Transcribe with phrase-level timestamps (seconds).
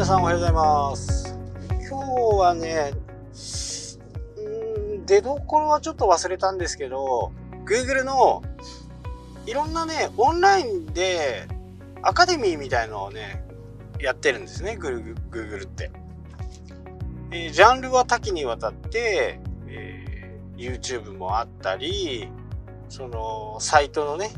[0.00, 1.38] 皆さんおはようございます。
[1.68, 2.92] 今日はね
[4.98, 7.32] ん出どころはちょっと忘れたんですけど
[7.66, 8.42] Google の
[9.44, 11.46] いろんなねオンラインで
[12.00, 13.44] アカデミーみたいのをね
[14.00, 15.90] やってるんですね Google って、
[17.30, 19.38] えー、ジャンルは多岐にわたって、
[19.68, 22.26] えー、YouTube もあったり
[22.88, 24.30] そのサイトのね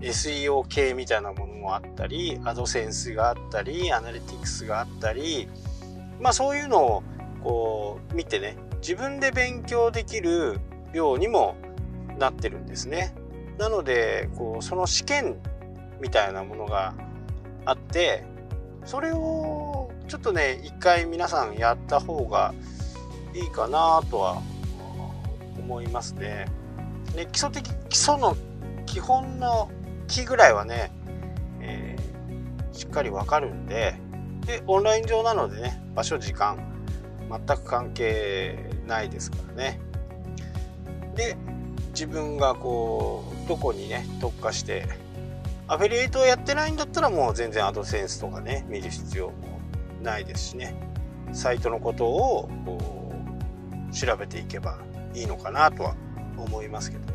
[0.00, 5.48] SEO 系みたいなものもあったり、アドセンスがあったり、アナリティクスがあったり、
[6.20, 7.02] まあそういうのを
[7.42, 10.60] こう見てね、自分で勉強できる
[10.92, 11.56] ようにも
[12.18, 13.14] なってるんですね。
[13.58, 15.36] なので、こう、その試験
[16.00, 16.94] みたいなものが
[17.64, 18.24] あって、
[18.84, 22.54] それをちょっとね、一回皆さんやった方が
[23.34, 24.42] いいかなとは
[25.58, 26.46] 思いますね。
[27.14, 28.36] ね基礎的、基礎の
[28.86, 29.70] 基本の
[30.08, 30.90] 木ぐらいはね、
[31.60, 33.94] えー、しっかりわかるんで
[34.46, 36.58] でオンライン上なのでね場所時間
[37.30, 39.80] 全く関係ないですからね。
[41.14, 41.36] で
[41.90, 44.86] 自分がこうどこにね特化して
[45.66, 49.60] アフィリエイトをやってないんだったらもう全然アドセンスとかね見る必要も
[50.02, 50.74] ないですしね。
[51.32, 52.48] サイトのことを
[53.92, 54.78] 調べていけば
[55.14, 55.94] いいのかなとは
[56.38, 57.07] 思いますけど。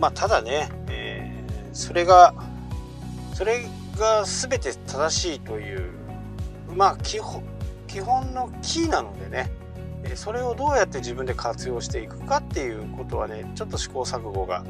[0.00, 2.34] まあただね、えー、それが
[3.34, 3.64] それ
[3.96, 5.92] が全て正しいという
[6.74, 7.42] まあ基本
[7.86, 9.50] 基本のキーなのでね
[10.14, 14.64] それをどうやって自分で活用していくかっていうことはねちょっと試行錯誤が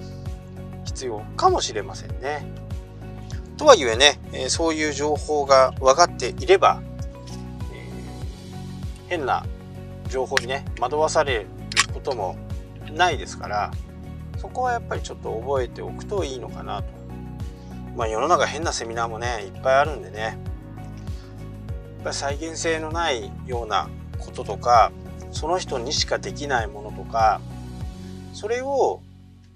[0.84, 2.44] 必要かもしれませんね。
[3.56, 6.82] とはいえねそういう情報が分かっていれば、
[7.72, 9.44] えー、変な
[10.08, 11.46] 情報にね惑わされる
[11.92, 12.36] ことも
[12.90, 13.70] ないですから
[14.40, 16.88] そこはやっぱりちょっと覚えておくといいのかなと。
[17.94, 20.36] まあ世の中変なセミナーもね、いっぱいあるんでね、やっ
[22.04, 24.92] ぱり再現性のないようなこととか、
[25.30, 27.40] その人にしかできないものとか、
[28.32, 29.02] それを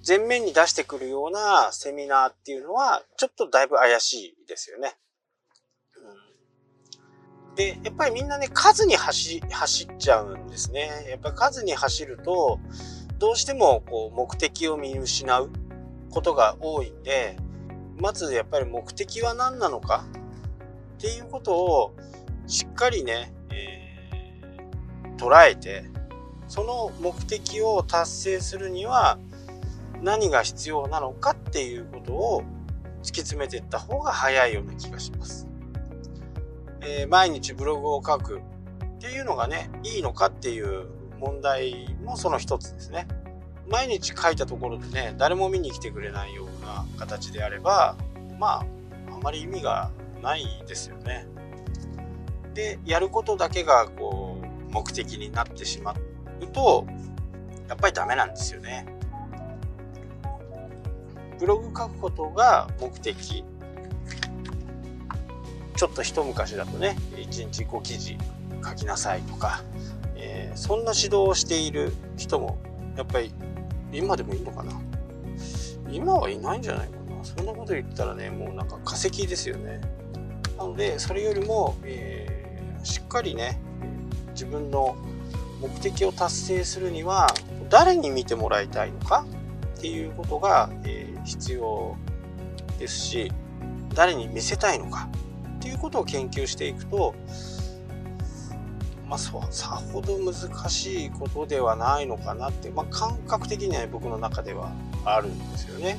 [0.06, 4.96] 前面に出してくるようなセミナーっていうのは、ちょっとだいぶ怪しいですよね。
[7.56, 11.06] で、やっぱりみんなね、数に走走っちゃうんですね。
[11.08, 12.58] やっぱり数に走ると、
[13.24, 15.50] どうしてもこう目的を見失う
[16.10, 17.38] ことが多いんで、
[17.98, 20.04] まずやっぱり目的は何なのか
[20.98, 21.94] っていうことを
[22.46, 25.84] しっかりね、えー、捉えて、
[26.48, 29.18] その目的を達成するには
[30.02, 32.42] 何が必要なのかっていうことを
[33.02, 35.48] 突き詰めていった方が早いような気がします。
[36.82, 40.88] えー、毎日ブログを書くっていうのがね、いいのかっていう
[41.24, 43.08] 問題もその一つですね。
[43.68, 47.96] 毎日書いたところでね、誰も見に来てくれないような形であれば、
[48.38, 48.66] まあ、
[49.14, 49.90] あまり意味が
[50.22, 51.26] ないですよね。
[52.52, 56.86] で、やることだけがこう、目的になってしまうと、
[57.68, 58.86] やっぱりダメなんですよね。
[61.38, 63.44] ブログ書くことが目的。
[65.76, 68.16] ちょっと一昔だとね、1日5記事
[68.64, 69.62] 書きなさいとか、
[70.54, 72.58] そんな指導をしている人も
[72.96, 73.32] やっぱり
[73.92, 74.72] 今でもいいのかな？
[75.90, 77.24] 今はいないんじゃないかな？
[77.24, 79.80] そんなこと言ったらねもうなんか化石ですよね。
[80.56, 83.60] なのでそれよりも、えー、しっかりね
[84.30, 84.96] 自分の
[85.60, 87.26] 目的を達成するには
[87.68, 89.24] 誰に見てもらいたいのか？
[89.78, 91.96] っていうことが、えー、必要
[92.78, 93.32] ですし
[93.94, 95.08] 誰に見せたいのか？
[95.56, 97.14] っていうことを研究していくと
[99.08, 100.34] まあ、さほど難
[100.70, 104.72] しいことではないのかなって、まあ、感覚的には僕の中では
[105.04, 105.98] あるんですよね。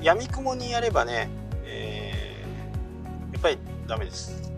[0.00, 1.30] やみくもにやればね、
[1.64, 4.52] えー、やっぱりダメです。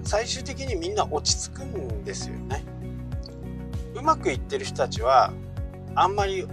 [0.06, 2.64] 最終的にみんな落ち着くんですよね。
[3.96, 5.34] うまくいってる人たちは
[5.96, 6.48] あんまり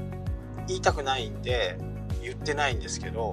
[0.68, 1.76] 言いたくないんで
[2.22, 3.32] 言ってないんですけど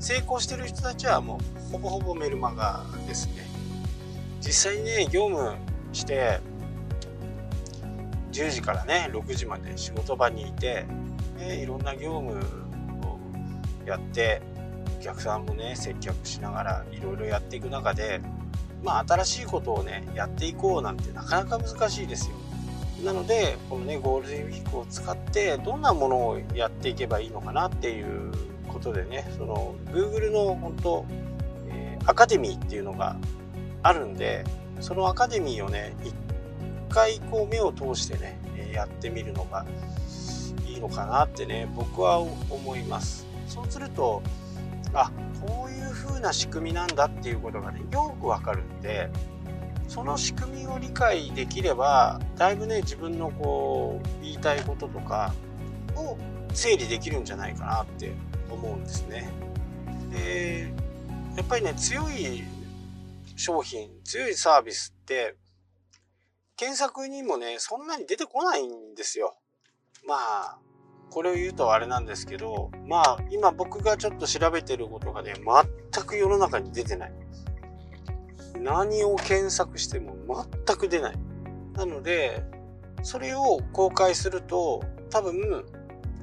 [0.00, 1.38] 成功してる人たちはも
[1.68, 3.46] うほぼほぼメルマガですね。
[4.40, 5.54] 実際にね業務
[5.92, 6.40] して
[8.32, 10.86] 10時からね6時まで仕事場にいて、
[11.38, 13.18] ね、いろんな業務を
[13.86, 14.42] やって
[14.98, 18.20] お客さんもね接客しながらいろいろやっていく中で
[18.84, 22.36] まあ新しいことをねやっていこうなんてなかなか難しいですよ。
[23.04, 28.32] なのでこのねゴールデンウィークを使ってどんなものをやっていけばいいのかなっていう
[28.68, 31.06] ことでねその Google の本当、
[31.68, 33.16] えー、アカデミーっていうのが
[33.82, 34.44] あるんで
[34.80, 36.14] そのアカデミーをね一
[36.88, 38.40] 回こう目を通してね
[38.72, 39.66] やってみるのが
[40.66, 43.26] いいのかなってね僕は思います。
[43.46, 44.22] そうすると
[44.94, 45.10] あ
[45.46, 49.10] こういう風な仕組みなんだっていうことがねよくわかるんで
[49.88, 55.34] その仕組みを理解できればだいぶね自分のこう言いたいこととか
[55.96, 56.16] を
[56.52, 58.12] 整理できるんじゃないかなって
[58.50, 59.28] 思うんですね。
[60.10, 60.72] で
[61.36, 62.44] やっぱりね強い
[63.36, 65.34] 商品強いサービスって
[66.56, 69.36] 検索にもねそんなに出てこないんですよ。
[70.06, 70.58] まあ
[71.14, 75.34] これを言うとあれなんですけど、まあ、今僕がちょっと調べてることがね、
[75.92, 77.12] 全く世の中に出てない。
[78.58, 80.16] 何を検索しても
[80.66, 81.14] 全く出ない。
[81.74, 82.42] なので、
[83.04, 85.64] それを公開すると、多分、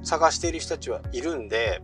[0.02, 1.80] 探している人たちはいるんで、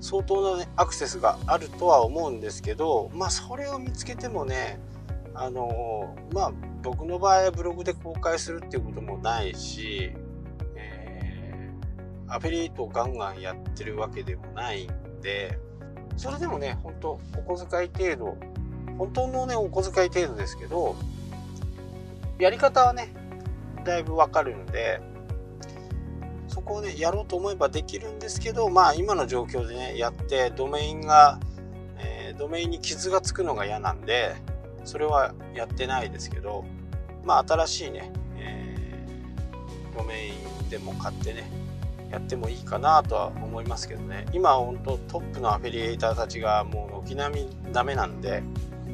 [0.00, 4.80] 相当な、ね、アクセスがあるとは思うんですけど、まあ、それを見つけてもね、
[5.32, 10.12] あのまあ、僕の場合はブログで公開するっていうこともないし、
[12.32, 15.58] アフィリエイトをガンガンやってるわけでもないんで、
[16.16, 18.36] それでもね、本当お小遣い程度、
[18.96, 20.96] 本当のね、お小遣い程度ですけど、
[22.38, 23.12] やり方はね、
[23.84, 25.00] だいぶわかるんで、
[26.48, 31.38] そこをね、やろうと思えばできるんですけど、まあ今の状況でね、やってドメインが、
[31.98, 34.34] えー、ドメインに傷がつくのが嫌なんで、
[34.84, 36.64] それはやってないですけど、
[37.24, 40.32] まあ新しいね、えー、ドメイ
[40.66, 41.50] ンでも買ってね、
[42.12, 44.26] やってもいいかなとは思いますけどね。
[44.32, 48.42] 今本当トップのアフィリエイターたちがもう軒並みダメなんで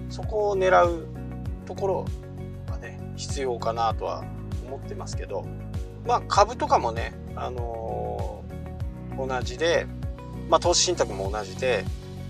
[0.09, 1.07] そこを狙う
[1.67, 2.05] ところ
[2.71, 4.25] はね必要かなとは
[4.65, 5.45] 思ってますけど。
[6.07, 9.87] まあ株とかもねあのー、同じで
[10.49, 11.85] まあ投資信託も同じで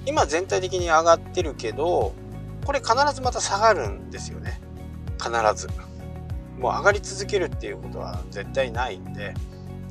[0.05, 2.13] 今全体的に上がってるけど
[2.65, 4.61] これ必ずまた下がるんですよね。
[5.23, 5.69] 必ず。
[6.59, 9.35] もう上がり続けるっていうことは絶対ないんで。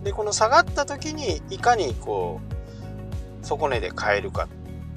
[0.08, 2.40] でこの下がった時にいかにこ
[3.44, 4.48] う底値で買えるか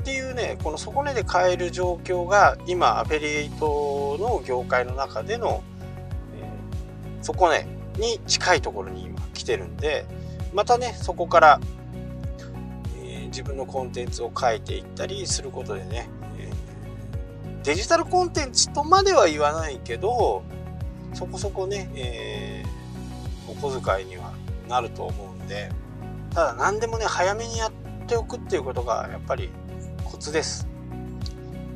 [0.01, 5.65] っていうねこの底値で買える状況が今アフェリエイトの業界の中での、
[6.37, 7.67] えー、底値
[7.99, 10.07] に近いところに今来てるんで
[10.55, 11.61] またねそこから、
[13.03, 20.45] えー、自分のコンテンツを書いていったりすることでね、えー、デジタルコンテンツとまでは言わないけど
[21.15, 24.30] そこそこね、えー、お小遣いには
[24.71, 25.69] なると思うんで
[26.33, 27.73] ただ何でもね早めにやっ
[28.07, 29.51] ておくっていうことがやっぱり
[30.05, 30.67] コツです。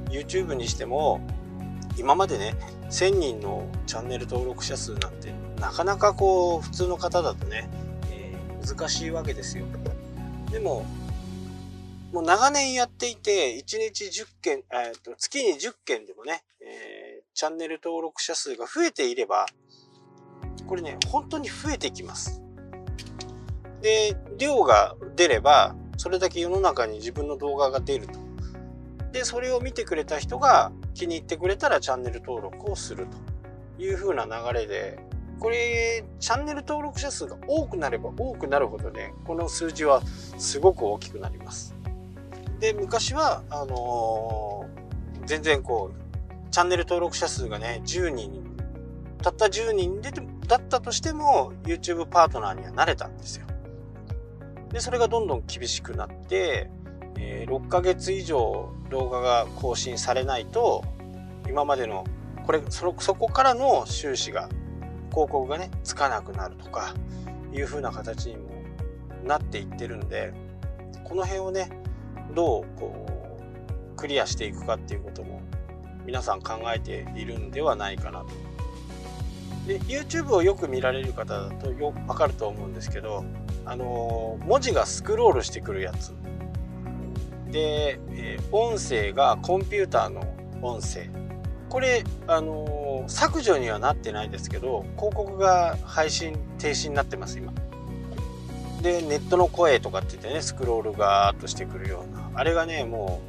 [0.09, 1.21] YouTube にしても
[1.99, 2.55] 今までね
[2.91, 7.69] 1000人のチャンネル登録者数なんてなかなかこう普通の方だとね、
[8.11, 9.67] えー、難しいわけですよ。
[10.53, 10.85] でも
[12.13, 19.47] もう長年やっていて1日10件、えー、と月に10件でもね、えー、チャンネル登録者数が増えていれば
[20.69, 22.41] これね本当に増えてきます。
[23.85, 28.19] で、量が出れば、それだけ世の中に自分の動画が出ると。
[29.13, 33.07] で、それを見てくれた人が気に入ってくれたらチャンネル登録をする
[33.77, 34.99] という風な流れで
[35.39, 40.03] これ、チャンネル登録者数が多くなれば多くなるほどね、この数字は
[40.39, 41.75] すごく大きくなります。
[42.61, 48.43] で、昔は、あのー、全然こう、チャンネル登録者数がね、10人、
[49.23, 50.13] たった10人で
[50.47, 53.47] だったとしても、YouTube パートナーにはなれたんですよ。
[54.75, 56.69] で、それがどんどん厳しくなって、
[57.17, 60.85] えー、6ヶ月以上動画が更新されないと、
[61.49, 62.05] 今までの、
[62.45, 64.49] これ、そ、そこからの収支が、
[65.13, 66.93] 広告がね、つかなくなるとか、
[67.53, 68.51] いう風な形にも
[69.25, 70.35] なっていってるんで、
[71.05, 71.71] この辺をね、
[72.35, 75.41] どうこうクリアしていくかっていうことも
[76.05, 78.27] 皆さん考えているんではないかなと。
[79.69, 83.25] で YouTube をよく見られる方だとよ分かると思うんですけど、
[83.67, 86.13] あの文字がスクロールしてくるやつ。
[87.51, 90.23] で、え、音声がコンピューターの
[90.61, 91.09] 音声。
[91.69, 97.53] これ、あの削除にはなってないですけど広告が配信停止になってます今。
[98.83, 102.31] でネットの声とかって言ってねスクロールガーッとしてくるような。
[102.35, 103.21] あれがねも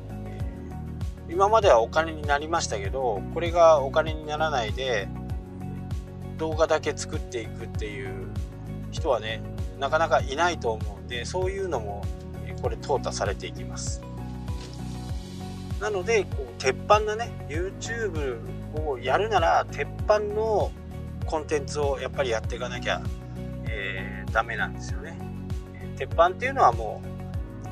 [1.30, 5.08] う、今まではお金になりましたけどこれがお金にならないで
[6.38, 8.28] 動画だけ作っていくっていう
[8.92, 9.42] 人はね
[9.80, 12.04] なかなかいないと思うんでそういうのも
[12.62, 14.02] これ淘汰されていきます。
[15.80, 18.40] なのでこう鉄板なね YouTube
[18.88, 20.72] をやるなら鉄板の
[21.26, 23.02] コンテンツをやっぱりやっていかなきゃ、
[23.68, 25.18] えー、ダメなんですよね。
[25.98, 27.02] 鉄板っていうのはも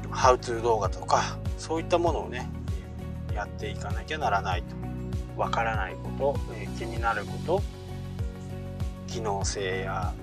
[0.06, 2.50] うハウツー動画とかそういったものをね
[3.34, 4.84] やっていかなきゃならないと。
[5.36, 7.64] わからないこと、え気になること
[9.08, 10.14] 機能性や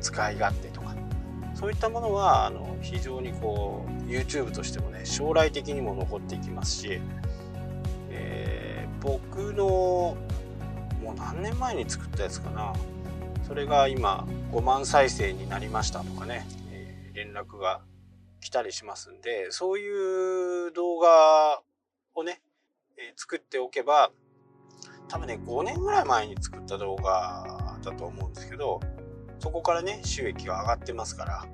[0.00, 0.67] 使い勝手
[1.58, 7.00] そういったものはあの非常にこう YouTube としてもね将来的にも残っていきますし、
[8.10, 10.16] えー、僕の
[11.02, 12.72] もう何年前に作ったやつかな。
[13.46, 17.80] それが今5万再生になりましたとかねえ連絡が
[18.40, 21.60] 来たりしますんで、そういう動画
[22.14, 22.40] をね、
[22.96, 24.10] えー、作っておけば、
[25.08, 28.80] 多分ね、5年ぐらい前に作った動画だと思うんですけど、
[29.38, 31.46] そこからね、収益が上がってますから、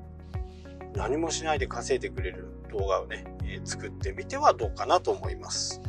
[0.95, 5.81] 何もしないで稼いでくれる動画をね、えー、作ってみてはどうかなと思います。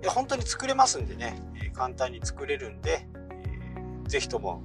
[0.00, 4.62] で本当に作れますんでね、えー、簡単に作れるんで、えー、ぜひとも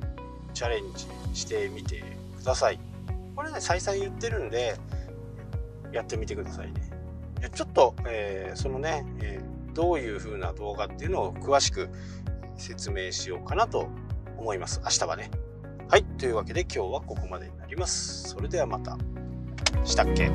[0.54, 2.04] チャレンジしてみて
[2.38, 2.80] ください。
[3.36, 4.76] これね、再々言ってるんで、
[5.92, 6.82] やってみてくださいね。
[7.54, 11.90] ちょっと、えー、そのね、えー、どういう風な動画っていうのを詳しく
[12.58, 13.88] 説明しようかなと
[14.38, 14.82] 思います。
[14.84, 15.32] 明日はね。
[15.90, 16.04] はい。
[16.20, 18.30] というわけで今日はここまでになります。
[18.30, 18.96] それではまた。
[19.84, 20.30] したっけ？